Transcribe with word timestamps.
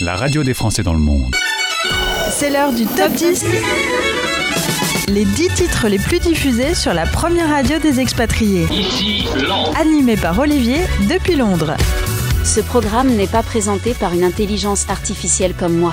la 0.00 0.14
radio 0.14 0.42
des 0.42 0.52
Français 0.52 0.82
dans 0.82 0.92
le 0.92 0.98
monde. 0.98 1.34
C'est 2.30 2.50
l'heure 2.50 2.72
du 2.72 2.84
top 2.84 3.12
10. 3.12 3.46
Les 5.08 5.24
10 5.24 5.48
titres 5.54 5.88
les 5.88 5.98
plus 5.98 6.18
diffusés 6.18 6.74
sur 6.74 6.92
la 6.92 7.06
première 7.06 7.48
radio 7.48 7.78
des 7.78 8.00
expatriés. 8.00 8.66
Ici, 8.70 9.24
Londres. 9.36 9.72
Animé 9.80 10.16
par 10.16 10.38
Olivier 10.38 10.80
depuis 11.08 11.36
Londres. 11.36 11.76
Ce 12.44 12.60
programme 12.60 13.08
n'est 13.08 13.26
pas 13.26 13.42
présenté 13.42 13.94
par 13.94 14.12
une 14.12 14.24
intelligence 14.24 14.86
artificielle 14.90 15.54
comme 15.54 15.78
moi, 15.78 15.92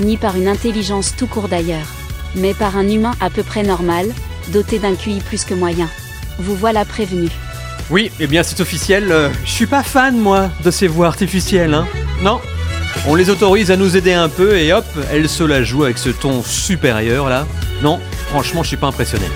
ni 0.00 0.16
par 0.16 0.36
une 0.36 0.48
intelligence 0.48 1.14
tout 1.16 1.28
court 1.28 1.48
d'ailleurs, 1.48 1.86
mais 2.34 2.54
par 2.54 2.76
un 2.76 2.88
humain 2.88 3.12
à 3.20 3.30
peu 3.30 3.44
près 3.44 3.62
normal, 3.62 4.06
doté 4.48 4.80
d'un 4.80 4.96
QI 4.96 5.20
plus 5.20 5.44
que 5.44 5.54
moyen. 5.54 5.88
Vous 6.40 6.56
voilà 6.56 6.84
prévenu. 6.84 7.28
Oui, 7.88 8.10
eh 8.18 8.26
bien 8.26 8.42
c'est 8.42 8.60
officiel, 8.60 9.12
euh, 9.12 9.28
je 9.44 9.50
suis 9.50 9.66
pas 9.66 9.84
fan 9.84 10.18
moi 10.18 10.50
de 10.64 10.70
ces 10.72 10.88
voix 10.88 11.06
artificielles, 11.06 11.74
hein. 11.74 11.86
Non. 12.22 12.40
On 13.06 13.14
les 13.14 13.30
autorise 13.30 13.70
à 13.70 13.76
nous 13.76 13.96
aider 13.96 14.12
un 14.12 14.28
peu 14.28 14.56
et 14.56 14.72
hop, 14.72 14.84
elles 15.12 15.28
se 15.28 15.44
la 15.44 15.62
jouent 15.62 15.84
avec 15.84 15.98
ce 15.98 16.08
ton 16.08 16.42
supérieur 16.42 17.28
là. 17.28 17.46
Non, 17.82 18.00
franchement 18.28 18.62
je 18.62 18.68
suis 18.68 18.76
pas 18.76 18.86
impressionné. 18.86 19.26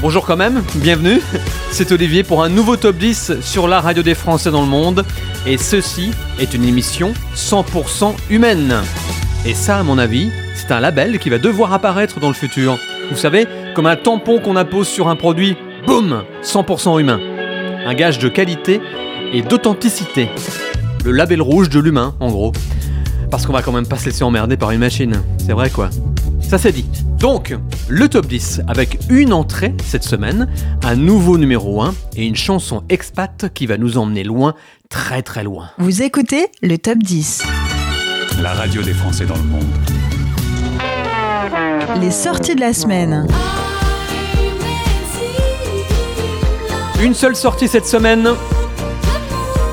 Bonjour 0.00 0.26
quand 0.26 0.36
même, 0.36 0.62
bienvenue. 0.76 1.20
C'est 1.70 1.92
Olivier 1.92 2.22
pour 2.22 2.42
un 2.42 2.48
nouveau 2.48 2.76
top 2.76 2.96
10 2.96 3.40
sur 3.40 3.68
la 3.68 3.80
radio 3.80 4.02
des 4.02 4.14
Français 4.14 4.50
dans 4.50 4.60
le 4.60 4.68
monde. 4.68 5.04
Et 5.46 5.58
ceci 5.58 6.10
est 6.38 6.54
une 6.54 6.64
émission 6.64 7.12
100% 7.36 8.14
humaine. 8.30 8.74
Et 9.46 9.54
ça, 9.54 9.78
à 9.78 9.82
mon 9.82 9.98
avis, 9.98 10.30
c'est 10.54 10.72
un 10.72 10.80
label 10.80 11.18
qui 11.18 11.28
va 11.28 11.38
devoir 11.38 11.72
apparaître 11.72 12.20
dans 12.20 12.28
le 12.28 12.34
futur. 12.34 12.78
Vous 13.10 13.16
savez, 13.16 13.46
comme 13.74 13.86
un 13.86 13.96
tampon 13.96 14.40
qu'on 14.40 14.56
appose 14.56 14.88
sur 14.88 15.08
un 15.08 15.16
produit, 15.16 15.56
boum, 15.86 16.24
100% 16.42 17.00
humain. 17.00 17.20
Un 17.86 17.94
gage 17.94 18.18
de 18.18 18.28
qualité 18.28 18.80
et 19.32 19.42
d'authenticité. 19.42 20.28
Le 21.04 21.12
label 21.12 21.42
rouge 21.42 21.68
de 21.68 21.80
l'humain, 21.80 22.14
en 22.18 22.30
gros. 22.30 22.52
Parce 23.30 23.44
qu'on 23.44 23.52
va 23.52 23.60
quand 23.60 23.72
même 23.72 23.86
pas 23.86 23.98
se 23.98 24.06
laisser 24.06 24.24
emmerder 24.24 24.56
par 24.56 24.70
une 24.70 24.80
machine. 24.80 25.20
C'est 25.36 25.52
vrai 25.52 25.68
quoi. 25.68 25.90
Ça 26.40 26.56
c'est 26.56 26.72
dit. 26.72 26.86
Donc, 27.18 27.54
le 27.88 28.08
top 28.08 28.26
10 28.26 28.62
avec 28.68 28.98
une 29.10 29.34
entrée 29.34 29.74
cette 29.84 30.04
semaine, 30.04 30.48
un 30.82 30.96
nouveau 30.96 31.36
numéro 31.36 31.82
1 31.82 31.94
et 32.16 32.24
une 32.26 32.36
chanson 32.36 32.84
expat 32.88 33.52
qui 33.52 33.66
va 33.66 33.76
nous 33.76 33.98
emmener 33.98 34.24
loin, 34.24 34.54
très 34.88 35.20
très 35.20 35.44
loin. 35.44 35.68
Vous 35.76 36.00
écoutez 36.00 36.46
le 36.62 36.78
top 36.78 36.96
10. 36.98 37.42
La 38.40 38.54
radio 38.54 38.80
des 38.80 38.94
Français 38.94 39.26
dans 39.26 39.36
le 39.36 39.42
monde. 39.42 39.64
Les 42.00 42.10
sorties 42.10 42.54
de 42.54 42.60
la 42.60 42.72
semaine. 42.72 43.26
Une 47.02 47.12
seule 47.12 47.36
sortie 47.36 47.68
cette 47.68 47.86
semaine. 47.86 48.30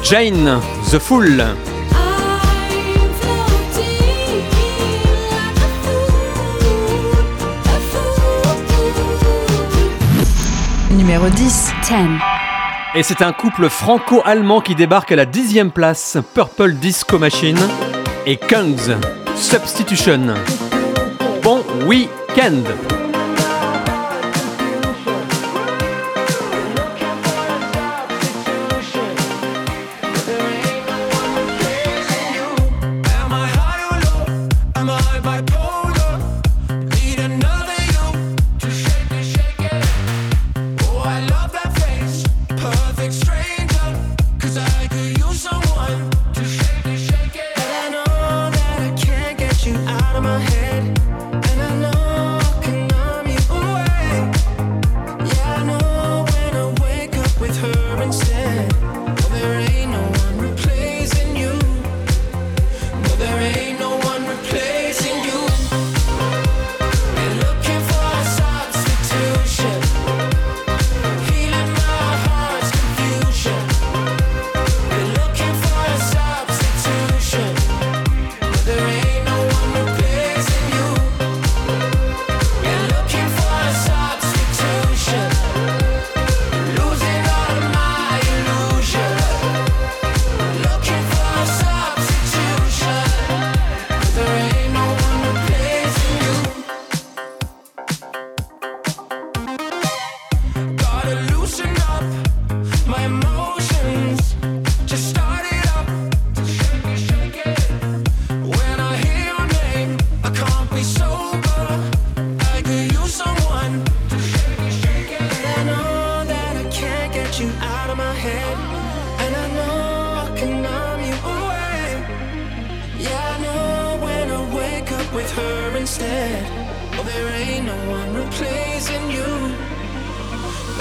Jane, 0.03 0.59
The 0.91 0.99
Fool. 0.99 1.43
Numéro 10.91 11.29
10. 11.29 11.71
10. 11.83 11.95
Et 12.95 13.03
c'est 13.03 13.21
un 13.21 13.31
couple 13.31 13.69
franco-allemand 13.69 14.61
qui 14.61 14.75
débarque 14.75 15.11
à 15.11 15.15
la 15.15 15.25
dixième 15.25 15.71
place, 15.71 16.17
Purple 16.33 16.73
Disco 16.73 17.17
Machine 17.17 17.59
et 18.25 18.37
Kungs, 18.37 18.97
Substitution. 19.35 20.33
Bon 21.41 21.63
week-end 21.85 22.63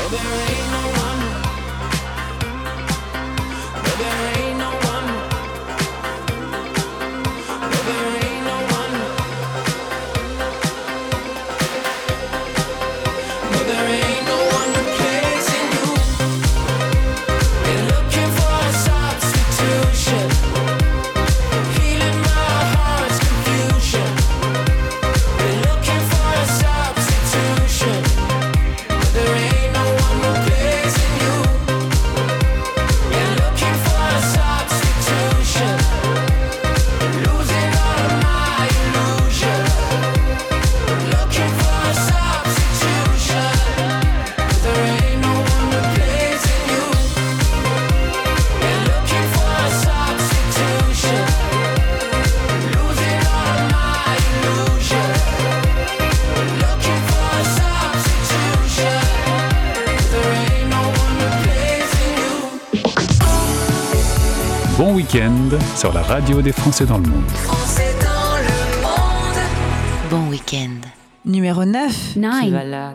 No, 0.00 0.08
there 0.08 0.48
ain't 0.48 0.94
no 0.94 0.99
sur 65.80 65.94
la 65.94 66.02
radio 66.02 66.42
des 66.42 66.52
Français 66.52 66.84
dans 66.84 66.98
le 66.98 67.06
monde. 67.08 67.24
Bon 70.10 70.28
week-end. 70.28 70.76
Numéro 71.24 71.64
9. 71.64 72.12
Qui 72.12 72.20
va 72.20 72.42
Nine. 72.42 72.70
la 72.70 72.94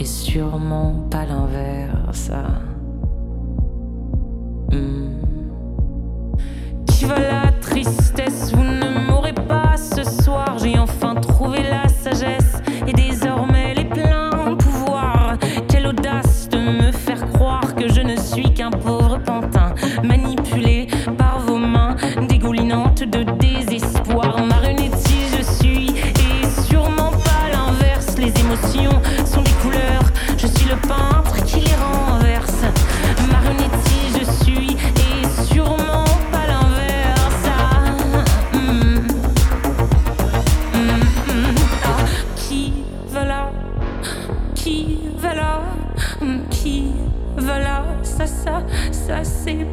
et 0.00 0.06
sûrement 0.06 0.94
pas 1.10 1.26
l'inverse. 1.26 2.30
Hmm. 4.72 5.20
Qui 6.86 7.04
va 7.04 7.18
la 7.18 7.52
tristesse? 7.60 8.52
Vous 8.54 8.64
ne 8.64 9.06
m'aurez 9.06 9.34
pas 9.34 9.76
ce 9.76 10.02
soir. 10.02 10.56
J'ai 10.58 10.78
enfin 10.78 11.14
trouvé 11.16 11.62
la 11.62 11.86
sagesse 11.88 12.62
et 12.86 12.92
désormais 12.94 13.74
les 13.74 13.84
pleins 13.84 14.56
pouvoirs. 14.58 15.36
Quelle 15.68 15.86
audace 15.86 16.48
de 16.48 16.58
me 16.58 16.92
faire 16.92 17.30
croire 17.32 17.74
que 17.74 17.92
je 17.92 18.00
ne 18.00 18.16
suis 18.16 18.54
qu'un 18.54 18.70
pauvre 18.70 19.18
pantin 19.18 19.69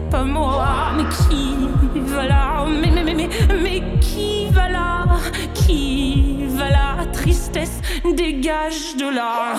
pas 0.09 0.23
moi. 0.23 0.65
Mais 0.95 1.03
qui 1.03 1.55
va 1.95 2.25
là? 2.25 2.65
Mais, 2.67 2.91
mais, 2.91 3.03
mais, 3.03 3.13
mais, 3.13 3.29
mais 3.61 3.83
qui 3.99 4.47
va 4.51 4.69
là? 4.69 5.05
Qui 5.53 6.45
va 6.49 6.69
là? 6.69 7.05
Tristesse, 7.13 7.81
dégage 8.15 8.95
de 8.97 9.13
là. 9.13 9.53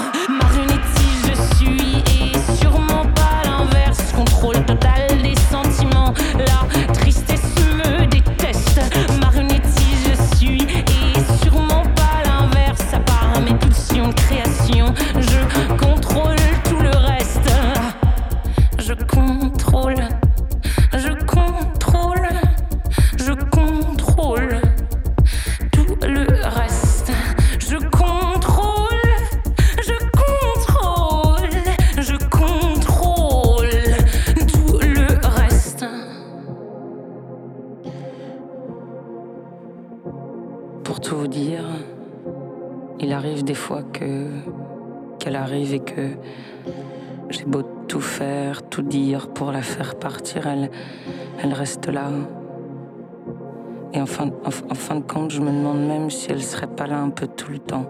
Et 53.92 54.00
en 54.00 54.06
fin, 54.06 54.30
en 54.44 54.74
fin 54.74 54.96
de 54.96 55.00
compte, 55.00 55.30
je 55.30 55.40
me 55.40 55.50
demande 55.50 55.86
même 55.86 56.10
si 56.10 56.30
elle 56.30 56.42
serait 56.42 56.66
pas 56.66 56.86
là 56.86 56.98
un 56.98 57.10
peu 57.10 57.26
tout 57.26 57.50
le 57.50 57.58
temps. 57.58 57.86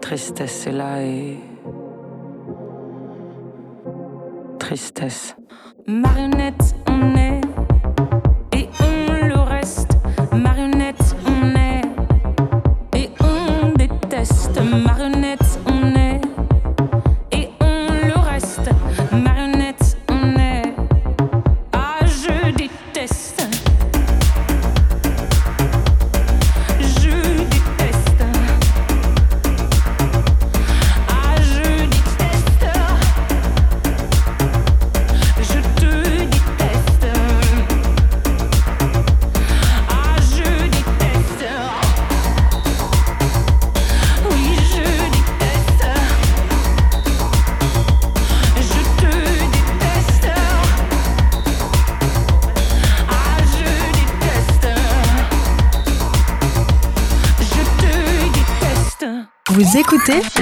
Tristesse 0.00 0.66
est 0.66 0.72
là 0.72 1.02
et. 1.02 1.36
Tristesse. 4.58 5.36
Marionnette, 5.86 6.74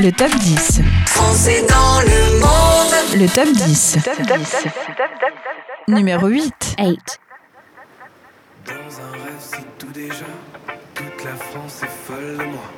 le 0.05 0.13
top 0.13 0.31
10. 0.37 0.83
Français 1.07 1.65
dans 1.67 2.01
le 2.03 2.39
monde. 2.39 2.95
Le 3.15 3.27
top 3.27 3.49
10. 3.49 3.97
Numéro 5.89 6.27
8. 6.27 6.77
8. 6.79 7.21
Dans 8.67 8.73
un 8.75 9.13
rêve, 9.13 9.41
c'est 9.41 9.79
tout 9.79 9.93
déjà. 9.95 10.27
Toute 10.95 11.25
la 11.25 11.35
France 11.37 11.81
est 11.85 12.07
folle 12.07 12.37
de 12.37 12.45
moi. 12.45 12.71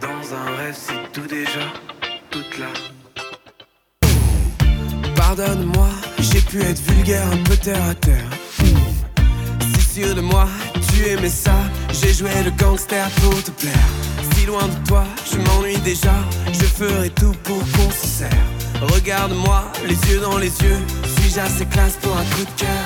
Dans 0.00 0.34
un 0.34 0.56
rêve, 0.56 0.76
c'est 0.76 1.12
tout 1.12 1.28
déjà. 1.28 1.60
Toute 2.30 2.58
la. 2.58 2.66
Pardonne-moi, 5.14 5.88
j'ai 6.18 6.40
pu 6.40 6.62
être 6.62 6.80
vulgaire, 6.80 7.28
un 7.32 7.44
peu 7.44 7.56
terre 7.58 7.84
à 7.90 7.94
terre. 7.94 8.28
Si 9.76 10.00
sûr 10.00 10.16
de 10.16 10.20
moi, 10.20 10.48
tu 10.92 11.06
aimais 11.06 11.28
ça. 11.28 11.54
J'ai 11.92 12.12
joué 12.12 12.30
le 12.44 12.50
gangster 12.50 13.08
pour 13.20 13.40
te 13.40 13.52
plaire. 13.52 14.11
Loin 14.46 14.66
de 14.66 14.88
toi, 14.88 15.04
je 15.30 15.38
m'ennuie 15.38 15.78
déjà. 15.78 16.12
Je 16.52 16.64
ferai 16.64 17.10
tout 17.10 17.32
pour 17.44 17.58
qu'on 17.58 17.90
se 17.90 18.06
serre. 18.06 18.46
Regarde-moi, 18.82 19.62
les 19.86 19.94
yeux 20.10 20.20
dans 20.20 20.36
les 20.36 20.52
yeux. 20.60 20.78
Suis-je 21.16 21.40
assez 21.40 21.64
classe 21.66 21.96
pour 22.02 22.14
un 22.16 22.24
coup 22.34 22.44
de 22.44 22.60
cœur? 22.60 22.84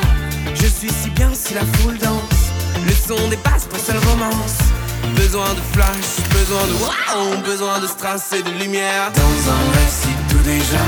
Je 0.55 0.67
suis 0.67 0.91
si 0.91 1.11
bien 1.11 1.31
si 1.33 1.55
la 1.55 1.63
foule 1.79 1.99
danse. 1.99 2.53
Le 2.87 2.93
son 2.93 3.29
dépasse 3.29 3.65
pour 3.65 3.81
seule 3.81 3.99
romance. 3.99 4.59
Besoin 5.17 5.49
de 5.55 5.63
flash, 5.73 6.29
besoin 6.31 6.63
de 6.69 6.75
wow, 6.85 7.43
besoin 7.43 7.81
de 7.81 7.87
strass 7.87 8.33
et 8.33 8.43
de 8.43 8.51
lumière. 8.63 9.11
Dans 9.15 9.51
un 9.51 9.89
si 9.89 10.13
tout 10.29 10.45
déjà. 10.45 10.85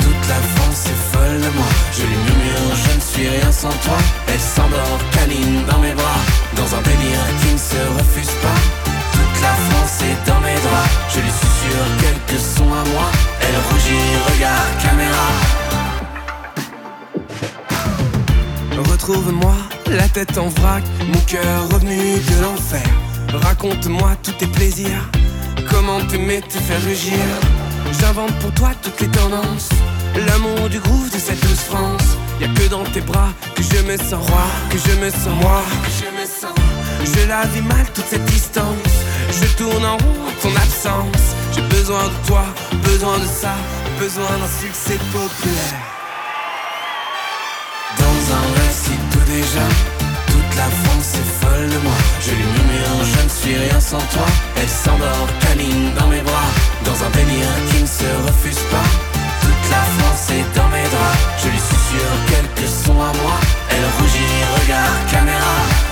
Toute 0.00 0.28
la 0.28 0.40
France 0.54 0.86
est 0.86 1.16
folle 1.16 1.40
de 1.40 1.50
moi. 1.56 1.70
Je 1.92 2.02
lui 2.02 2.16
murmure, 2.16 2.76
je 2.84 2.94
ne 2.96 3.00
suis 3.00 3.28
rien 3.28 3.52
sans 3.52 3.72
toi. 3.84 3.98
Elle 4.26 4.40
s'endort, 4.40 4.98
câline 5.12 5.64
dans 5.66 5.78
mes 5.78 5.94
bras. 5.94 6.20
Dans 6.56 6.74
un 6.74 6.82
délire 6.82 7.24
qui 7.40 7.52
ne 7.54 7.58
se 7.58 7.80
refuse 7.98 8.34
pas. 8.42 8.79
La 9.42 9.54
France 9.54 10.02
est 10.02 10.28
dans 10.28 10.40
mes 10.40 10.54
draps. 10.54 10.90
Je 11.14 11.20
lui 11.20 11.30
susurre 11.30 11.88
quelques 12.00 12.40
sons 12.40 12.72
à 12.72 12.84
moi. 12.92 13.10
Elle 13.40 13.56
rougit, 13.70 14.16
regarde 14.32 14.82
caméra. 14.82 15.28
Retrouve-moi, 18.90 19.54
la 19.86 20.08
tête 20.08 20.36
en 20.38 20.48
vrac, 20.48 20.82
mon 21.12 21.20
cœur 21.20 21.68
revenu 21.72 21.96
de 21.96 22.42
l'enfer. 22.42 22.86
Raconte-moi 23.32 24.10
tous 24.22 24.32
tes 24.32 24.46
plaisirs, 24.46 25.08
comment 25.70 26.00
t'aimer 26.06 26.42
te 26.42 26.58
faire 26.58 26.82
rugir. 26.82 27.18
J'invente 28.00 28.34
pour 28.40 28.52
toi 28.52 28.70
toutes 28.82 29.00
les 29.00 29.08
tendances, 29.08 29.70
l'amour 30.14 30.68
du 30.68 30.78
groove 30.80 31.10
de 31.10 31.18
cette 31.18 31.40
douce 31.40 31.62
France. 31.62 32.16
Y 32.40 32.44
a 32.44 32.48
que 32.48 32.68
dans 32.68 32.84
tes 32.84 33.00
bras 33.00 33.28
que 33.54 33.62
je 33.62 33.82
me 33.82 33.96
sens 33.96 34.26
roi, 34.28 34.46
que 34.70 34.78
je 34.78 34.94
me 34.98 35.10
sens 35.10 35.34
moi, 35.40 35.62
que 35.84 35.90
je 35.90 36.19
me 36.19 36.19
Je 37.04 37.26
la 37.26 37.46
vis 37.46 37.62
mal 37.62 37.86
toute 37.94 38.06
cette 38.06 38.24
distance. 38.26 38.92
Je 39.30 39.46
tourne 39.56 39.84
en 39.84 39.96
rond 39.96 40.30
ton 40.42 40.54
absence. 40.56 41.24
J'ai 41.54 41.62
besoin 41.62 42.04
de 42.04 42.26
toi, 42.26 42.44
besoin 42.84 43.18
de 43.18 43.26
ça, 43.26 43.54
besoin 43.98 44.30
d'un 44.38 44.52
succès 44.60 44.98
populaire. 45.12 45.80
Dans 47.98 48.18
un 48.36 48.44
récit 48.60 49.00
tout 49.12 49.24
déjà, 49.26 49.66
toute 50.26 50.56
la 50.56 50.68
France 50.82 51.14
est 51.14 51.30
folle 51.40 51.68
de 51.68 51.78
moi. 51.78 51.98
Je 52.20 52.32
murmure, 52.32 53.04
je 53.04 53.24
ne 53.24 53.28
suis 53.28 53.56
rien 53.56 53.80
sans 53.80 54.04
toi. 54.14 54.26
Elle 54.56 54.68
s'endort, 54.68 55.28
câline 55.40 55.92
dans 55.98 56.08
mes 56.08 56.20
bras, 56.20 56.50
dans 56.84 56.98
un 57.04 57.10
délire 57.10 57.54
qui 57.70 57.82
ne 57.82 57.86
se 57.86 58.08
refuse 58.26 58.62
pas. 58.70 58.88
Toute 59.40 59.70
la 59.70 59.84
France 59.96 60.30
est 60.30 60.56
dans 60.56 60.68
mes 60.68 60.88
draps, 60.94 61.18
je 61.42 61.48
lui 61.48 61.58
susurre 61.58 62.16
quelques 62.28 62.68
sons 62.68 63.00
à 63.00 63.12
moi. 63.22 63.36
Elle 63.70 63.86
rougit, 63.98 64.36
regarde 64.60 65.10
caméra. 65.10 65.89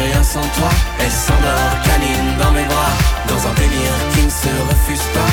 Rien 0.00 0.22
sans 0.22 0.40
toi. 0.40 0.70
Elle 1.00 1.10
s'endort, 1.10 1.74
câline 1.84 2.36
dans 2.38 2.52
mes 2.52 2.64
bras, 2.64 2.94
dans 3.28 3.46
un 3.48 3.54
délire 3.54 3.96
qui 4.14 4.24
ne 4.24 4.30
se 4.30 4.48
refuse 4.68 5.06
pas. 5.14 5.30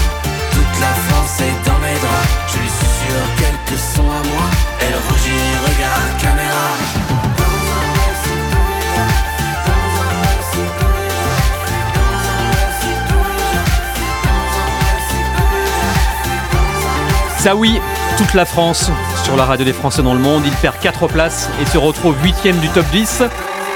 Toute 0.51 0.79
la 0.79 0.93
France 1.07 1.41
est 1.41 1.67
dans 1.67 1.79
mes 1.79 1.97
draps. 2.03 2.29
Je 2.47 2.57
lui 2.59 2.69
susurre 2.69 3.27
quelques 3.37 3.79
sons 3.79 4.09
à 4.09 4.23
moi. 4.31 4.45
Elle 4.79 4.95
rougit, 5.07 5.49
regarde 5.67 6.21
caméra. 6.21 6.67
Ça 17.43 17.57
oui, 17.57 17.81
toute 18.17 18.33
la 18.35 18.45
France 18.45 18.89
sur 19.25 19.35
la 19.35 19.43
radio 19.43 19.65
des 19.65 19.73
Français 19.73 20.01
dans 20.01 20.13
le 20.13 20.21
monde. 20.21 20.43
Il 20.45 20.53
perd 20.53 20.79
4 20.79 21.07
places 21.07 21.49
et 21.61 21.65
se 21.65 21.77
retrouve 21.77 22.15
8ème 22.23 22.59
du 22.61 22.69
top 22.69 22.85
10. 22.93 23.23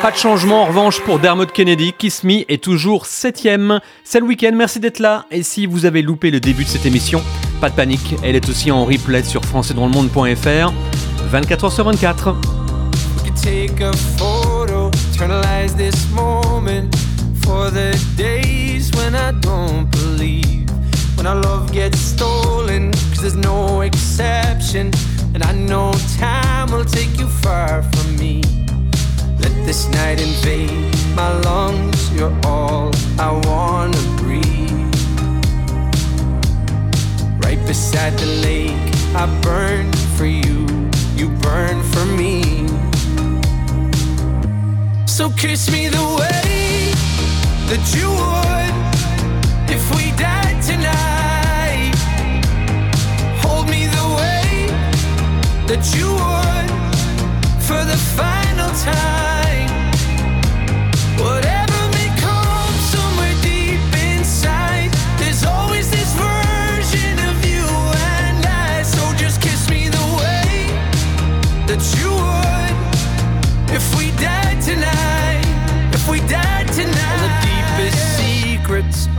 Pas 0.01 0.11
de 0.11 0.17
changement 0.17 0.61
en 0.61 0.65
revanche 0.67 1.01
pour 1.01 1.17
Dermot 1.17 1.47
Kennedy. 1.47 1.91
Kiss 1.91 2.23
Me 2.23 2.49
est 2.51 2.63
toujours 2.63 3.05
7ème. 3.05 3.79
C'est 4.03 4.19
le 4.19 4.27
week-end, 4.27 4.51
merci 4.53 4.79
d'être 4.79 4.99
là. 4.99 5.25
Et 5.31 5.41
si 5.41 5.65
vous 5.65 5.85
avez 5.85 6.03
loupé 6.03 6.29
le 6.29 6.39
début 6.39 6.65
de 6.65 6.69
cette 6.69 6.85
émission, 6.85 7.21
pas 7.59 7.71
de 7.71 7.75
panique, 7.75 8.15
elle 8.23 8.35
est 8.35 8.47
aussi 8.47 8.71
en 8.71 8.85
replay 8.85 9.23
sur 9.23 9.43
françaisdanslemonde.fr 9.43 10.71
24h 11.33 11.73
sur 11.73 11.83
24. 11.83 12.35
We 12.35 13.23
could 13.23 13.35
take 13.41 13.83
a 13.83 13.91
photo, 14.17 14.91
eternalize 15.13 15.75
this 15.75 16.07
moment 16.11 16.95
for 17.43 17.71
the 17.71 17.97
days 18.15 18.91
when 18.95 19.15
I 19.15 19.31
don't 19.41 19.89
believe. 19.89 20.69
When 21.17 21.25
our 21.25 21.41
love 21.41 21.71
gets 21.71 21.97
stolen, 21.99 22.91
cause 23.09 23.21
there's 23.21 23.35
no 23.35 23.81
exception. 23.81 24.91
And 25.33 25.43
I 25.43 25.53
know 25.53 25.91
time 26.19 26.71
will 26.71 26.85
take 26.85 27.17
you 27.19 27.27
far 27.27 27.81
from 27.81 28.15
me. 28.17 28.43
Let 29.47 29.65
this 29.65 29.87
night 29.91 30.19
invade 30.19 30.93
my 31.15 31.31
lungs, 31.47 32.11
you're 32.11 32.37
all 32.43 32.91
I 33.17 33.31
wanna 33.47 34.03
breathe. 34.17 34.93
Right 37.41 37.61
beside 37.65 38.11
the 38.19 38.25
lake, 38.43 38.93
I 39.15 39.25
burn 39.41 39.89
for 40.17 40.25
you, 40.25 40.67
you 41.15 41.29
burn 41.39 41.81
for 41.93 42.05
me. 42.19 42.67
So 45.05 45.29
kiss 45.29 45.71
me 45.71 45.87
the 45.87 46.07
way 46.19 46.91
that 47.69 47.83
you 47.95 48.09
would 48.19 48.75
if 49.73 49.83
we 49.95 50.11
died 50.17 50.46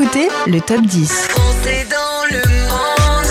écoutez 0.00 0.28
le 0.46 0.60
top 0.60 0.80
10. 0.80 1.28
Français 1.28 1.86
dans 1.90 2.34
le 2.34 2.42
monde. 2.68 3.30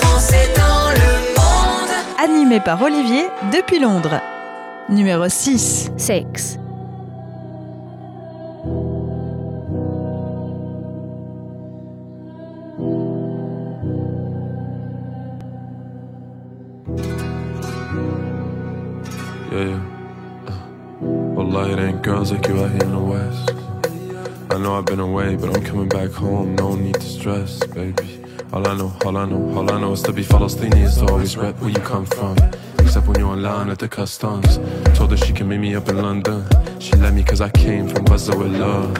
Français 0.00 0.48
dans 0.56 0.90
le 0.90 1.34
monde. 1.34 1.90
Animé 2.22 2.60
par 2.60 2.80
Olivier 2.82 3.26
depuis 3.52 3.80
Londres. 3.80 4.20
Numéro 4.88 5.28
6. 5.28 5.90
6. 5.96 6.57
Been 24.98 25.10
away, 25.10 25.36
but 25.36 25.56
I'm 25.56 25.64
coming 25.64 25.88
back 25.88 26.10
home. 26.10 26.56
No 26.56 26.74
need 26.74 26.96
to 26.96 27.08
stress, 27.18 27.64
baby. 27.66 28.20
All 28.52 28.66
I 28.66 28.76
know, 28.76 28.92
all 29.04 29.16
I 29.16 29.26
know, 29.26 29.56
all 29.56 29.70
I 29.70 29.80
know 29.80 29.92
is 29.92 30.02
to 30.02 30.12
be 30.12 30.24
Palestinian 30.24 30.86
is 30.86 30.96
to 30.96 31.06
always 31.06 31.36
rep 31.36 31.56
where 31.60 31.70
you 31.70 31.80
come 31.80 32.04
from. 32.06 32.36
Except 32.80 33.06
when 33.06 33.20
you're 33.20 33.32
in 33.34 33.42
line 33.42 33.68
at 33.68 33.78
the 33.78 33.88
customs. 33.88 34.58
Told 34.96 35.10
her 35.12 35.16
she 35.16 35.32
can 35.32 35.48
meet 35.48 35.58
me 35.58 35.76
up 35.76 35.88
in 35.88 35.98
London. 35.98 36.44
She 36.80 36.92
let 36.96 37.14
me 37.14 37.22
cause 37.22 37.40
I 37.40 37.50
came 37.50 37.88
from 37.88 38.06
Gaza 38.06 38.36
with 38.36 38.52
love. 38.56 38.94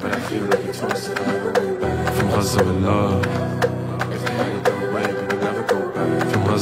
But 0.00 0.12
I 0.16 0.20
feel 0.28 0.44
like 0.44 0.64
twisted. 0.78 1.18
From 1.18 2.28
Gaza 2.30 2.64
with 2.64 2.82
love. 2.82 4.71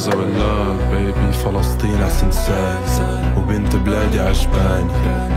Gaza 0.00 0.16
with 0.16 0.36
love, 0.38 0.78
baby. 0.90 1.12
فلسطين 1.44 2.02
أحسن 2.02 2.30
سايز 2.30 3.02
وبنت 3.36 3.76
بلادي 3.76 4.20
عجباني 4.20 4.90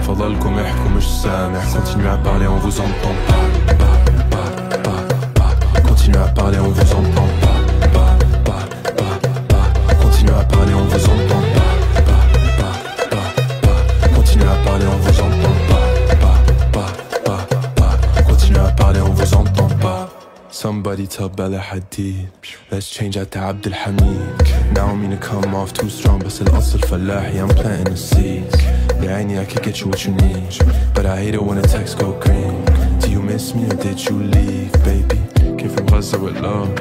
فضلكم 0.03 0.59
احكوا 0.59 0.89
مش 0.97 1.03
سامع 1.07 1.59
Continuez 1.73 2.07
à 2.07 2.17
parler, 2.17 2.47
on 2.47 2.57
vous 2.57 2.79
entend 2.79 3.15
pas, 3.27 3.45
pas, 3.81 3.97
pas, 4.33 4.49
pas, 4.85 5.01
pas. 5.37 5.81
Continuez 5.87 6.17
à 6.17 6.27
parler, 6.27 6.59
on 6.59 6.69
vous 6.69 6.91
entend 6.99 7.29
pas, 7.43 7.59
pas, 7.95 8.11
pas, 8.47 8.63
pas, 8.99 9.15
pas. 9.51 9.67
Continuez 10.03 10.33
à 10.33 10.43
parler, 10.43 10.73
on 10.81 10.85
vous 10.93 11.05
entend 11.13 11.43
pas, 11.55 11.73
pas, 12.09 12.25
pas, 12.59 12.75
pas, 13.11 13.27
pas. 13.65 13.79
Continuez 14.15 14.51
à 14.55 14.57
parler, 14.67 14.87
on 14.95 14.99
vous 15.05 15.19
entend 15.27 15.55
pas, 15.71 15.87
pas, 16.23 16.37
pas, 16.75 16.91
pas, 17.25 17.41
pas. 17.79 18.21
Continuez 18.29 18.59
à 18.59 18.71
parler, 18.81 19.01
on 19.01 19.13
vous 19.19 19.33
entend 19.41 19.69
pas. 19.83 20.09
Somebody 20.51 21.07
tell 21.07 21.29
Bella 21.29 21.61
Hadid 21.69 22.29
Let's 22.73 22.89
change 22.89 23.17
out 23.17 23.31
to 23.31 23.39
Abdul 23.39 23.73
Hamid 23.73 24.73
Now 24.73 24.87
I 24.87 24.95
mean 24.95 25.11
to 25.11 25.17
come 25.17 25.55
off 25.55 25.73
too 25.73 25.89
strong 25.89 26.19
بس 26.19 26.41
الأصل 26.41 26.79
فلاحي 26.79 27.41
I'm 27.41 27.49
planting 27.49 27.93
the 27.93 27.97
seeds 27.97 28.55
يا 29.03 29.15
عيني 29.15 29.41
I 29.41 29.45
could 29.45 29.63
get 29.63 29.79
you 29.81 29.87
what 29.87 30.05
you 30.05 30.11
need 30.13 30.53
But 30.93 31.05
I 31.05 31.17
hate 31.17 31.35
it 31.35 31.43
when 31.43 31.61
the 31.61 31.67
texts 31.67 31.95
go 31.95 32.11
green 32.19 32.65
Do 32.99 33.09
you 33.09 33.21
miss 33.21 33.55
me 33.55 33.65
or 33.65 33.75
did 33.75 33.99
you 34.05 34.15
leave 34.35 34.71
baby 34.83 35.19
Came 35.57 35.69
from 35.69 35.85
Gaza 35.85 36.19
with 36.19 36.37
love 36.39 36.75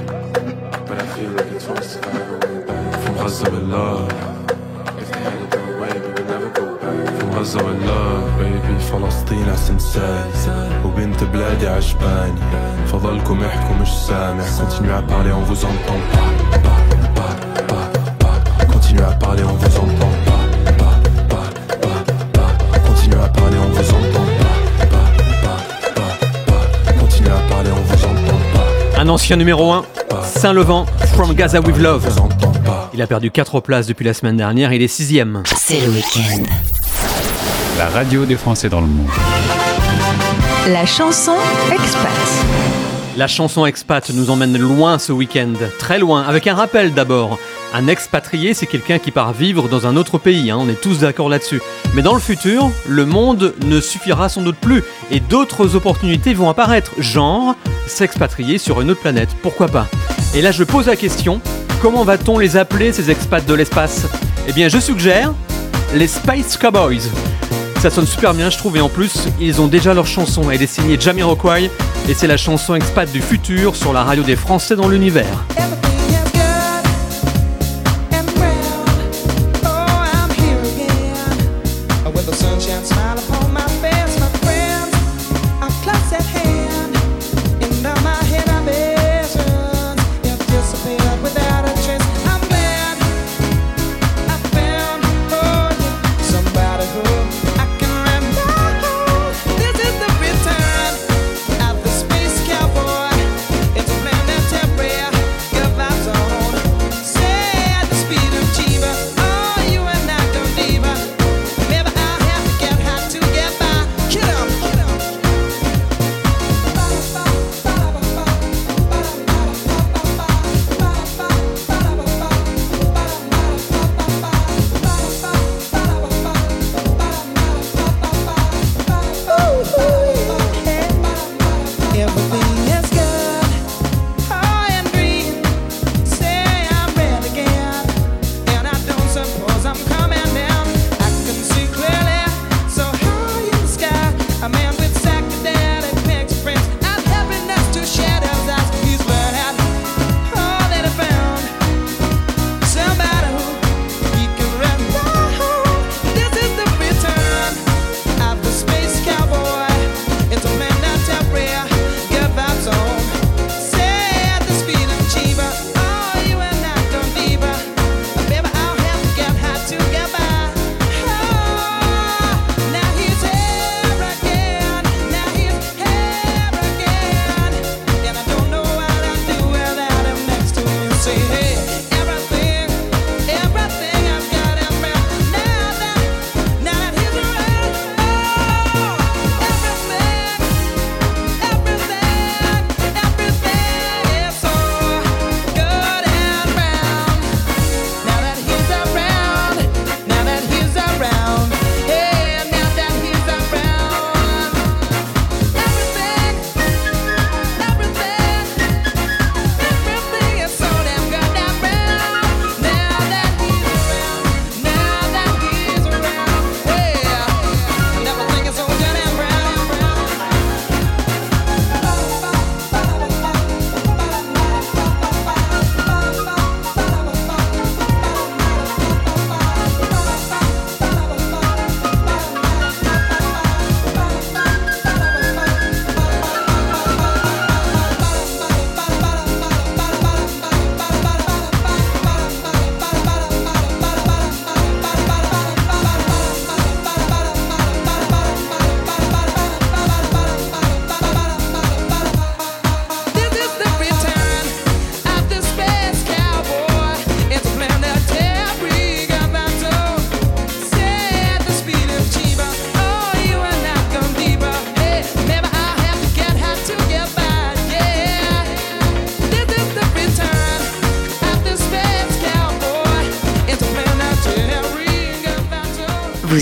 But 0.88 1.02
I 1.02 1.06
feel 1.14 1.30
like 1.30 1.50
it's 1.52 1.66
twice 1.66 1.96
From 3.04 3.14
Gaza 3.16 3.50
with 3.50 3.62
love 3.62 4.21
back 7.42 7.42
From 7.42 7.42
Gaza 7.42 7.64
with 7.64 7.86
love 7.86 8.38
baby 8.38 8.78
فلسطين 8.78 9.48
أحسن 9.48 9.78
سايز 9.78 10.50
وبنت 10.84 11.24
بلادي 11.24 11.68
عجباني 11.68 12.40
فضلكم 12.86 13.44
احكوا 13.44 13.76
مش 13.76 13.88
سامع 13.88 14.44
Continuez 14.44 14.92
à 14.92 15.02
parler 15.02 15.32
on 15.32 15.42
vous 15.42 15.64
entend 15.64 16.00
pas 16.12 16.30
pas 16.64 16.80
pas 17.16 17.34
pas 17.70 17.86
pas 18.18 18.64
Continuez 18.72 19.02
à 19.02 19.12
parler 19.12 19.42
on 19.42 19.54
vous 19.54 19.76
entend 19.76 20.12
pas 20.26 20.44
pas 20.78 20.96
pas 21.32 21.48
pas 21.82 22.00
pas 22.32 22.78
Continuez 22.88 23.22
à 23.22 23.28
parler 23.28 23.58
on 23.66 23.70
vous 23.76 23.90
entend 23.98 24.26
pas 24.40 24.58
pas 24.92 25.08
pas 25.44 25.58
pas 25.96 26.12
pas 26.48 26.92
Continuez 27.00 27.30
à 27.30 27.42
parler 27.52 27.70
on 27.78 27.82
vous 27.90 28.04
entend 28.04 28.40
pas 28.54 29.00
Un 29.00 29.08
ancien 29.08 29.36
numéro 29.36 29.72
1, 29.72 29.84
Saint-Levant, 30.24 30.86
From 31.14 31.34
Gaza 31.34 31.60
with 31.60 31.78
Love. 31.78 32.06
vous 32.08 32.20
entend 32.20 32.52
pas 32.64 32.90
Il 32.94 33.02
a 33.02 33.06
perdu 33.06 33.30
4 33.30 33.60
places 33.60 33.86
depuis 33.86 34.04
la 34.04 34.14
semaine 34.14 34.36
dernière, 34.36 34.72
il 34.72 34.82
est 34.82 34.88
sixième. 34.88 35.42
C'est 35.46 35.80
le 35.80 35.90
week-end. 35.90 36.71
La 37.77 37.89
radio 37.89 38.23
des 38.25 38.35
Français 38.35 38.69
dans 38.69 38.81
le 38.81 38.87
monde. 38.87 39.07
La 40.67 40.85
chanson 40.85 41.33
expat. 41.71 42.11
La 43.17 43.27
chanson 43.27 43.65
expat 43.65 44.11
nous 44.11 44.29
emmène 44.29 44.57
loin 44.59 44.99
ce 44.99 45.11
week-end, 45.11 45.53
très 45.79 45.97
loin, 45.97 46.21
avec 46.21 46.45
un 46.45 46.53
rappel 46.53 46.93
d'abord. 46.93 47.39
Un 47.73 47.87
expatrié, 47.87 48.53
c'est 48.53 48.67
quelqu'un 48.67 48.99
qui 48.99 49.09
part 49.09 49.33
vivre 49.33 49.69
dans 49.69 49.87
un 49.87 49.95
autre 49.97 50.19
pays, 50.19 50.51
hein, 50.51 50.57
on 50.59 50.69
est 50.69 50.79
tous 50.79 50.99
d'accord 50.99 51.29
là-dessus. 51.29 51.61
Mais 51.95 52.03
dans 52.03 52.13
le 52.13 52.19
futur, 52.19 52.69
le 52.87 53.05
monde 53.07 53.55
ne 53.65 53.81
suffira 53.81 54.29
sans 54.29 54.43
doute 54.43 54.57
plus, 54.57 54.83
et 55.09 55.19
d'autres 55.19 55.75
opportunités 55.75 56.35
vont 56.35 56.49
apparaître, 56.49 56.91
genre 56.99 57.55
s'expatrier 57.87 58.59
sur 58.59 58.81
une 58.81 58.91
autre 58.91 59.01
planète, 59.01 59.29
pourquoi 59.41 59.67
pas? 59.67 59.87
Et 60.35 60.41
là 60.41 60.51
je 60.51 60.63
pose 60.63 60.85
la 60.85 60.95
question, 60.95 61.41
comment 61.81 62.03
va-t-on 62.03 62.37
les 62.37 62.55
appeler 62.55 62.93
ces 62.93 63.09
expats 63.09 63.43
de 63.43 63.53
l'espace? 63.55 64.05
Eh 64.47 64.53
bien 64.53 64.69
je 64.69 64.77
suggère 64.77 65.33
les 65.95 66.07
Space 66.07 66.55
Cowboys. 66.55 67.09
Ça 67.83 67.89
sonne 67.89 68.07
super 68.07 68.33
bien, 68.33 68.49
je 68.49 68.57
trouve, 68.57 68.77
et 68.77 68.79
en 68.79 68.87
plus, 68.87 69.27
ils 69.41 69.59
ont 69.59 69.67
déjà 69.67 69.93
leur 69.93 70.07
chanson. 70.07 70.49
Elle 70.49 70.63
est 70.63 70.67
signée 70.67 70.97
Jamiroquai, 70.97 71.69
et 72.07 72.13
c'est 72.13 72.27
la 72.27 72.37
chanson 72.37 72.75
expat 72.75 73.11
du 73.11 73.19
futur 73.21 73.75
sur 73.75 73.91
la 73.91 74.05
radio 74.05 74.23
des 74.23 74.37
Français 74.37 74.77
dans 74.77 74.87
l'univers. 74.87 75.43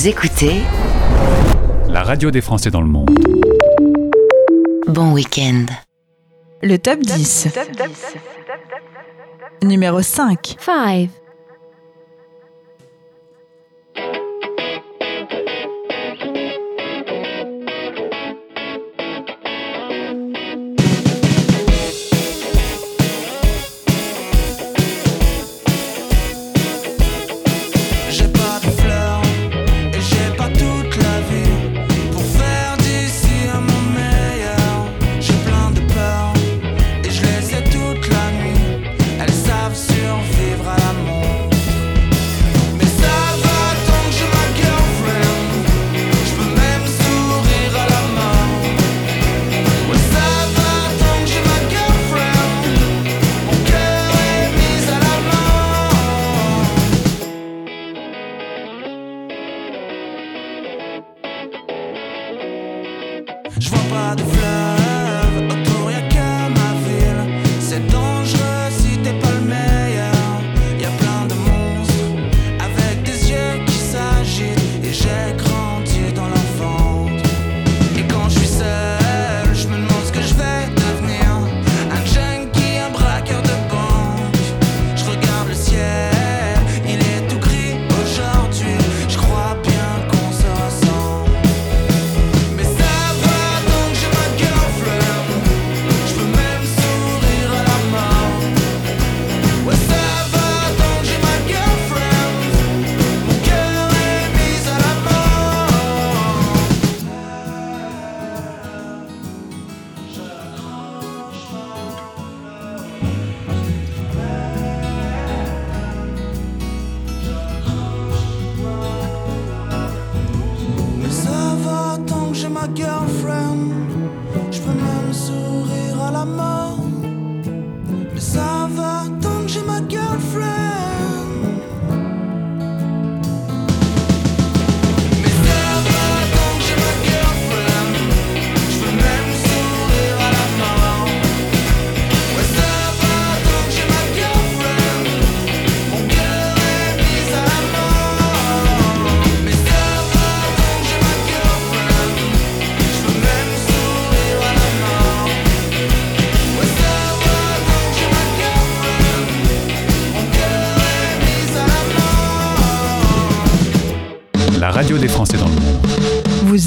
Vous 0.01 0.07
écoutez 0.07 0.63
La 1.87 2.01
radio 2.01 2.31
des 2.31 2.41
Français 2.41 2.71
dans 2.71 2.81
le 2.81 2.87
monde. 2.87 3.11
Bon 4.87 5.13
week-end. 5.13 5.67
Le 6.63 6.77
top 6.79 7.01
10. 7.01 7.49
Numéro 9.61 10.01
5. 10.01 10.55
5. 10.57 11.07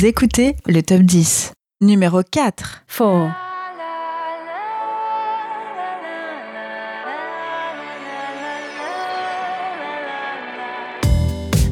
Écoutez 0.07 0.55
le 0.67 0.83
top 0.83 1.01
10. 1.01 1.53
Numéro 1.81 2.21
4. 2.23 2.85
4. 2.89 3.33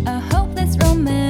I 0.07 0.19
hope 0.33 0.55
this 0.55 0.79
romance 0.83 1.22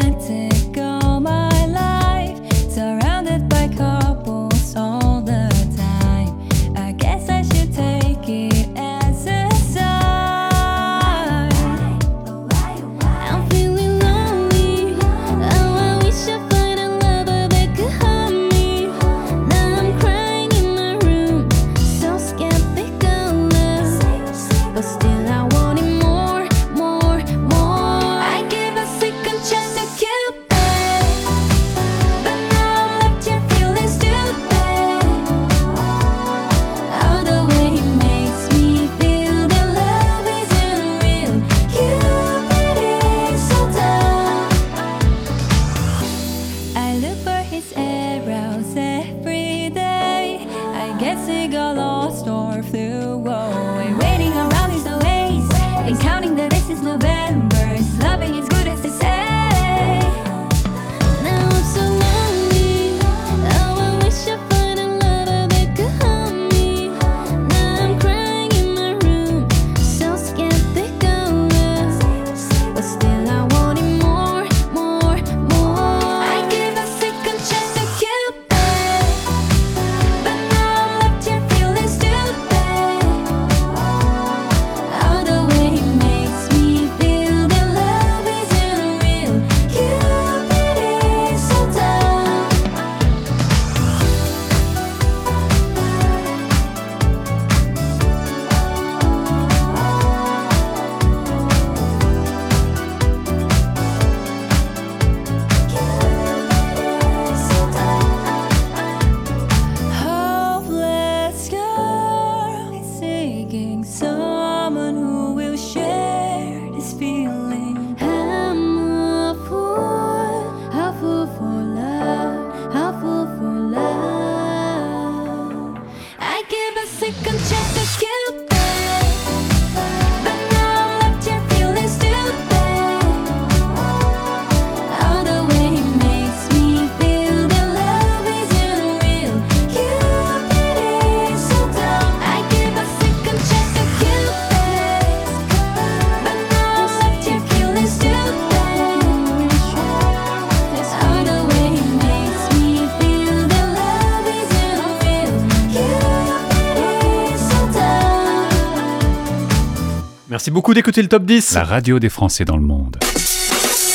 Merci 160.43 160.51
beaucoup 160.51 160.75
d'écouter 160.75 161.03
le 161.03 161.07
top 161.07 161.25
10. 161.25 161.55
La 161.55 161.63
radio 161.63 162.01
des 162.01 162.09
Français 162.09 162.45
dans 162.45 162.57
le 162.57 162.65
monde. 162.65 162.97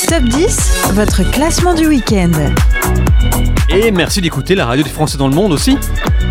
Top 0.07 0.23
10, 0.23 0.91
votre 0.93 1.29
classement 1.29 1.73
du 1.73 1.87
week-end. 1.87 2.31
Et 3.67 3.91
merci 3.91 4.21
d'écouter 4.21 4.55
la 4.55 4.65
radio 4.65 4.81
des 4.81 4.89
Français 4.89 5.17
dans 5.17 5.27
le 5.27 5.35
monde 5.35 5.51
aussi. 5.51 5.77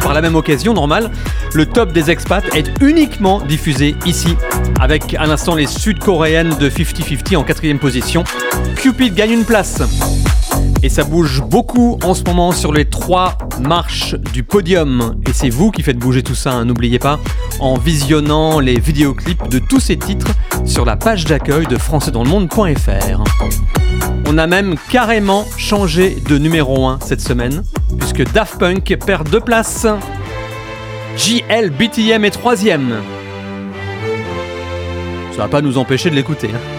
Par 0.00 0.14
la 0.14 0.22
même 0.22 0.34
occasion, 0.34 0.72
normal, 0.72 1.10
le 1.52 1.66
top 1.66 1.92
des 1.92 2.10
expats 2.10 2.46
est 2.54 2.80
uniquement 2.80 3.42
diffusé 3.42 3.94
ici. 4.06 4.34
Avec 4.80 5.12
à 5.12 5.26
l'instant 5.26 5.54
les 5.54 5.66
sud-coréennes 5.66 6.56
de 6.56 6.70
50-50 6.70 7.36
en 7.36 7.44
quatrième 7.44 7.78
position. 7.78 8.24
Cupid 8.76 9.14
gagne 9.14 9.32
une 9.32 9.44
place. 9.44 9.82
Et 10.86 10.88
ça 10.88 11.02
bouge 11.02 11.42
beaucoup 11.42 11.98
en 12.04 12.14
ce 12.14 12.22
moment 12.22 12.52
sur 12.52 12.72
les 12.72 12.84
trois 12.84 13.36
marches 13.60 14.14
du 14.32 14.44
podium. 14.44 15.16
Et 15.28 15.32
c'est 15.32 15.48
vous 15.48 15.72
qui 15.72 15.82
faites 15.82 15.98
bouger 15.98 16.22
tout 16.22 16.36
ça, 16.36 16.52
hein, 16.52 16.64
n'oubliez 16.64 17.00
pas, 17.00 17.18
en 17.58 17.76
visionnant 17.76 18.60
les 18.60 18.78
vidéoclips 18.78 19.48
de 19.48 19.58
tous 19.58 19.80
ces 19.80 19.96
titres 19.96 20.28
sur 20.64 20.84
la 20.84 20.94
page 20.94 21.24
d'accueil 21.24 21.66
de 21.66 21.76
françaisdanslemonde.fr. 21.76 23.24
On 24.28 24.38
a 24.38 24.46
même 24.46 24.76
carrément 24.88 25.44
changé 25.56 26.18
de 26.28 26.38
numéro 26.38 26.86
1 26.86 27.00
cette 27.04 27.20
semaine, 27.20 27.64
puisque 27.98 28.22
Daft 28.32 28.56
Punk 28.60 28.96
perd 29.04 29.28
deux 29.28 29.40
places. 29.40 29.88
JL 31.16 31.70
BTM 31.70 32.24
est 32.24 32.30
troisième. 32.30 32.98
Ça 35.32 35.38
va 35.38 35.48
pas 35.48 35.62
nous 35.62 35.78
empêcher 35.78 36.10
de 36.10 36.14
l'écouter. 36.14 36.50
hein. 36.54 36.75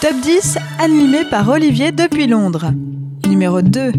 Top 0.00 0.14
10 0.20 0.58
animé 0.78 1.24
par 1.24 1.48
Olivier 1.48 1.90
depuis 1.90 2.26
Londres. 2.28 2.70
Numéro 3.26 3.62
2. 3.62 3.92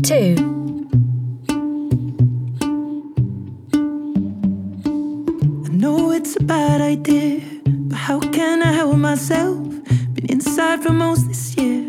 I 5.65 5.69
know 5.71 6.11
it's 6.11 6.37
a 6.37 6.43
bad 6.43 6.79
idea, 6.79 7.41
but 7.65 7.97
how 7.97 8.19
can 8.19 8.61
I 8.61 8.71
help 8.71 8.95
myself? 8.95 9.57
Been 10.13 10.27
inside 10.29 10.81
for 10.81 10.93
most 10.93 11.27
this 11.27 11.55
year, 11.57 11.88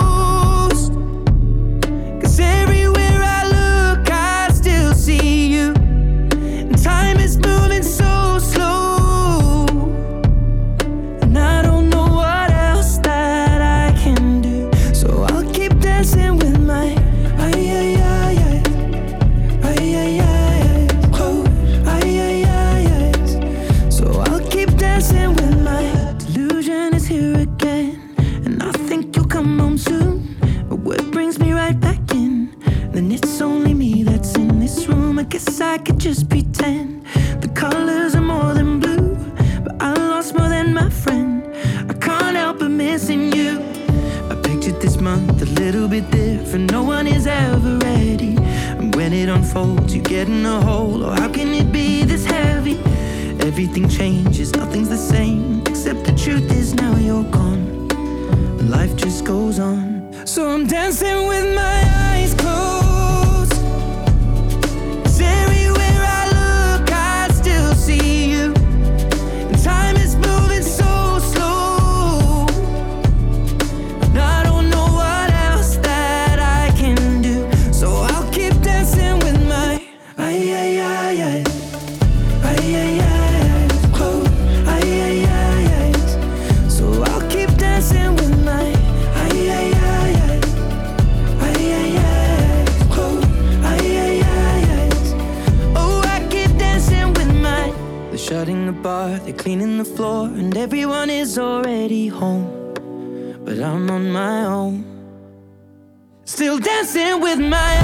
with 107.31 107.39
my 107.39 107.80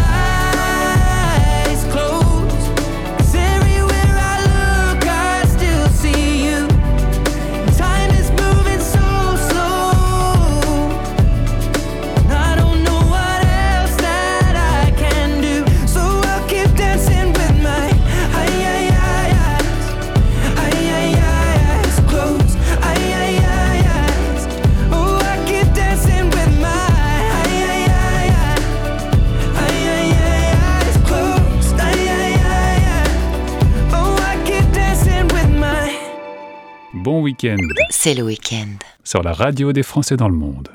C'est 37.92 38.16
le 38.16 38.24
week-end. 38.24 38.66
Sur 39.04 39.22
la 39.22 39.32
radio 39.32 39.72
des 39.72 39.84
Français 39.84 40.18
dans 40.18 40.28
le 40.28 40.36
monde. 40.36 40.70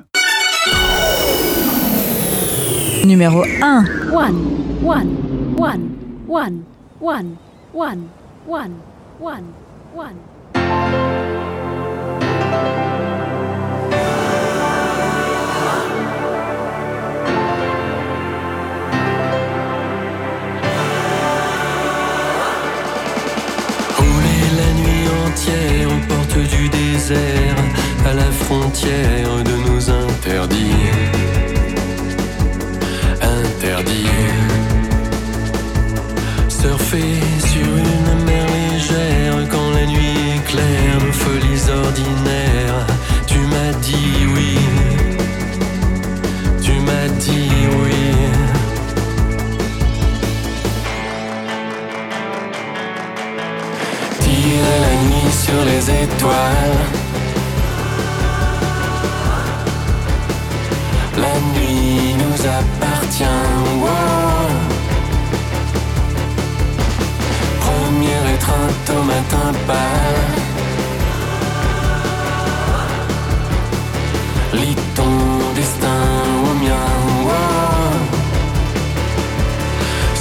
Numéro 3.04 3.42
1. 3.60 3.62
1, 3.62 3.84
1, 4.86 5.04
1, 5.58 5.80
1, 6.30 6.52
1, 7.74 7.98
1, 9.20 9.42
1. 9.98 10.12
à 28.04 28.14
la 28.14 28.30
frontière 28.30 29.42
de 29.44 29.54
nous 29.66 29.90
interdire. 29.90 30.94
Interdire. 33.20 34.42
Surfer 36.48 37.20
sur 37.50 37.66
une 37.66 38.24
mer 38.24 38.46
légère 38.46 39.34
quand 39.50 39.70
la 39.70 39.86
nuit 39.86 40.16
est 40.34 40.44
claire, 40.50 40.96
nos 41.04 41.12
folies 41.12 41.64
ordinaires. 41.84 42.86
Tu 43.26 43.38
m'as 43.38 43.72
dit 43.80 44.16
oui. 44.34 44.58
Tu 46.62 46.72
m'as 46.86 47.08
dit 47.18 47.50
oui. 47.82 48.04
Tirer 54.20 54.78
la 54.86 54.94
nuit 55.08 55.32
sur 55.32 55.64
les 55.64 55.90
étoiles 56.04 56.81
appartient. 62.62 63.24
Wow. 63.82 64.48
Première 67.60 68.26
étreinte 68.34 68.88
au 68.98 69.02
matin 69.12 69.48
pâle. 69.66 70.30
Lis 74.54 74.76
ton 74.94 75.14
destin 75.54 76.02
au 76.48 76.52
mien. 76.64 76.88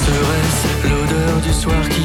Serait-ce 0.05 0.87
l'odeur 0.89 1.35
du 1.41 1.53
soir 1.53 1.83
qui 1.89 2.00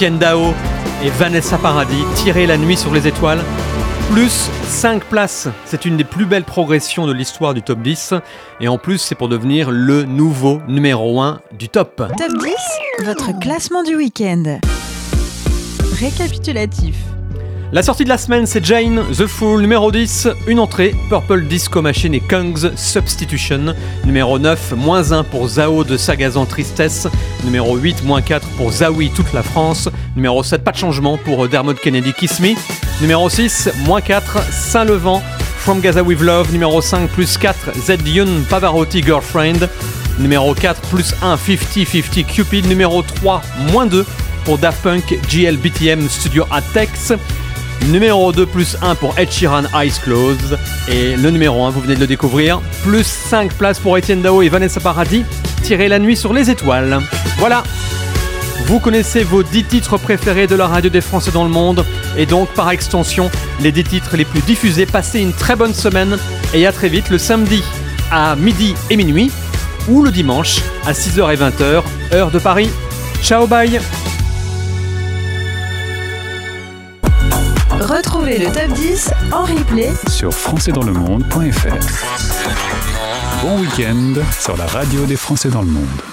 Étienne 0.00 0.18
et 1.04 1.10
Vanessa 1.10 1.58
Paradis, 1.58 2.02
Tirer 2.14 2.46
la 2.46 2.56
nuit 2.56 2.78
sur 2.78 2.90
les 2.90 3.06
étoiles, 3.06 3.40
plus 4.10 4.48
5 4.64 5.04
places. 5.04 5.46
C'est 5.66 5.84
une 5.84 5.98
des 5.98 6.04
plus 6.04 6.24
belles 6.24 6.44
progressions 6.44 7.06
de 7.06 7.12
l'histoire 7.12 7.52
du 7.52 7.60
top 7.60 7.82
10. 7.82 8.14
Et 8.62 8.68
en 8.68 8.78
plus, 8.78 8.96
c'est 8.96 9.14
pour 9.14 9.28
devenir 9.28 9.70
le 9.70 10.04
nouveau 10.04 10.62
numéro 10.68 11.20
1 11.20 11.42
du 11.52 11.68
top. 11.68 11.96
Top 11.96 12.32
10, 12.42 13.04
votre 13.04 13.38
classement 13.40 13.82
du 13.82 13.94
week-end. 13.94 14.58
Récapitulatif. 15.98 16.96
La 17.72 17.84
sortie 17.84 18.02
de 18.02 18.08
la 18.08 18.18
semaine, 18.18 18.46
c'est 18.46 18.64
Jane, 18.64 19.00
The 19.16 19.28
Fool, 19.28 19.60
numéro 19.60 19.92
10, 19.92 20.26
une 20.48 20.58
entrée, 20.58 20.92
Purple 21.08 21.44
Disco 21.44 21.80
Machine 21.80 22.12
et 22.14 22.20
Kung's 22.20 22.74
Substitution. 22.74 23.76
Numéro 24.04 24.40
9, 24.40 24.72
moins 24.76 25.12
1 25.12 25.22
pour 25.22 25.46
Zao 25.46 25.84
de 25.84 25.96
Sagazan 25.96 26.46
Tristesse. 26.46 27.06
Numéro 27.44 27.76
8, 27.76 28.02
moins 28.02 28.22
4 28.22 28.44
pour 28.56 28.72
Zawi 28.72 29.10
Toute 29.10 29.32
la 29.32 29.44
France. 29.44 29.88
Numéro 30.16 30.42
7, 30.42 30.64
pas 30.64 30.72
de 30.72 30.78
changement 30.78 31.16
pour 31.16 31.46
Dermot 31.46 31.74
Kennedy 31.74 32.12
Kiss 32.12 32.40
Me. 32.40 32.54
Numéro 33.00 33.30
6, 33.30 33.70
moins 33.86 34.00
4, 34.00 34.42
Saint-Levant, 34.50 35.22
From 35.58 35.80
Gaza 35.80 36.02
With 36.02 36.22
Love. 36.22 36.52
Numéro 36.52 36.82
5, 36.82 37.08
plus 37.10 37.38
4, 37.38 37.54
Z 37.76 37.98
Yun 38.04 38.42
Pavarotti 38.48 39.00
Girlfriend. 39.00 39.68
Numéro 40.18 40.54
4, 40.54 40.80
plus 40.90 41.14
1, 41.22 41.36
50-50 41.36 42.24
Cupid. 42.24 42.66
Numéro 42.66 43.02
3, 43.02 43.42
moins 43.70 43.86
2 43.86 44.04
pour 44.44 44.58
Daft 44.58 44.82
Punk 44.82 45.16
GLBTM 45.30 46.08
Studio 46.08 46.46
Atex. 46.50 47.12
Numéro 47.88 48.32
2 48.32 48.46
plus 48.46 48.76
1 48.82 48.94
pour 48.94 49.18
Ed 49.18 49.30
Sheeran 49.30 49.64
Eyes 49.74 49.92
Closed. 50.02 50.58
Et 50.88 51.16
le 51.16 51.30
numéro 51.30 51.64
1, 51.64 51.70
vous 51.70 51.80
venez 51.80 51.94
de 51.94 52.00
le 52.00 52.06
découvrir, 52.06 52.60
plus 52.84 53.06
5 53.06 53.54
places 53.54 53.78
pour 53.78 53.96
Etienne 53.96 54.22
Dao 54.22 54.42
et 54.42 54.48
Vanessa 54.48 54.80
Paradis. 54.80 55.24
Tirer 55.62 55.88
la 55.88 55.98
nuit 55.98 56.16
sur 56.16 56.32
les 56.32 56.50
étoiles. 56.50 57.00
Voilà. 57.38 57.64
Vous 58.66 58.78
connaissez 58.78 59.24
vos 59.24 59.42
10 59.42 59.64
titres 59.64 59.98
préférés 59.98 60.46
de 60.46 60.54
la 60.54 60.68
radio 60.68 60.90
des 60.90 61.00
Français 61.00 61.32
dans 61.32 61.44
le 61.44 61.50
monde. 61.50 61.84
Et 62.16 62.26
donc, 62.26 62.48
par 62.50 62.70
extension, 62.70 63.30
les 63.60 63.72
10 63.72 63.84
titres 63.84 64.16
les 64.16 64.24
plus 64.24 64.40
diffusés. 64.42 64.86
Passez 64.86 65.20
une 65.20 65.32
très 65.32 65.56
bonne 65.56 65.74
semaine. 65.74 66.18
Et 66.54 66.66
à 66.66 66.72
très 66.72 66.88
vite 66.88 67.10
le 67.10 67.18
samedi 67.18 67.62
à 68.10 68.36
midi 68.36 68.74
et 68.90 68.96
minuit. 68.96 69.30
Ou 69.88 70.02
le 70.02 70.10
dimanche 70.10 70.60
à 70.86 70.92
6h 70.92 71.32
et 71.32 71.36
20h, 71.36 71.82
heure 72.12 72.30
de 72.30 72.38
Paris. 72.38 72.70
Ciao, 73.22 73.46
bye 73.46 73.80
Retrouvez 77.80 78.36
le 78.38 78.52
top 78.52 78.70
10 78.74 79.10
en 79.32 79.44
replay 79.44 79.90
Sur 80.10 80.34
françaisdanslemonde.fr. 80.34 81.76
Bon 83.42 83.58
week-end 83.58 84.22
sur 84.38 84.54
la 84.58 84.66
radio 84.66 85.06
des 85.06 85.16
Français 85.16 85.48
dans 85.48 85.62
le 85.62 85.68
monde. 85.68 86.09